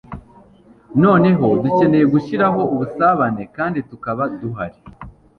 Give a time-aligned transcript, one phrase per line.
[1.03, 4.79] noneho dukeneye gushiraho ubusabane kandi tukaba duhari